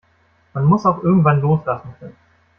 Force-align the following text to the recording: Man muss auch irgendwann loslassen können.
Man 0.55 0.65
muss 0.65 0.87
auch 0.87 1.03
irgendwann 1.03 1.41
loslassen 1.41 1.93
können. 1.99 2.15